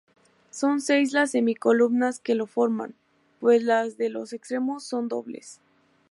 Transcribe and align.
Son 0.49 0.79
seis 0.81 1.11
las 1.13 1.29
semicolumnas 1.29 2.19
que 2.19 2.33
lo 2.33 2.47
forman, 2.47 2.95
pues 3.39 3.61
las 3.61 3.97
de 3.97 4.09
los 4.09 4.33
extremos 4.33 4.83
son 4.83 5.07
dobles. 5.07 5.61